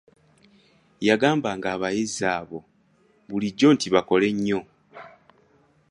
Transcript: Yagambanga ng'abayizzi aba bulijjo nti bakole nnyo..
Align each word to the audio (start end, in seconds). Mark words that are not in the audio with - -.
Yagambanga 1.07 1.57
ng'abayizzi 1.69 2.23
aba 2.37 2.59
bulijjo 3.27 3.67
nti 3.75 3.87
bakole 3.93 4.27
nnyo.. 4.35 4.59